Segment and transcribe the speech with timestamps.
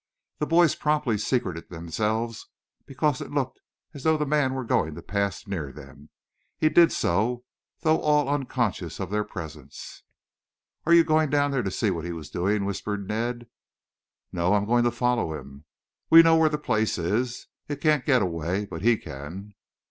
[0.39, 2.47] The boys promptly secreted themselves,
[2.87, 3.59] because it looked
[3.93, 6.09] as though the man were going to pass near them.
[6.57, 7.45] He did so,
[7.81, 10.01] though all unconscious of their presence.
[10.87, 13.45] "Are you going down there to see what he has been doing?" whispered Ned.
[14.31, 15.65] "No, I'm going to follow him.
[16.09, 17.45] We know where that place is.
[17.67, 19.53] It can't get away, but he can."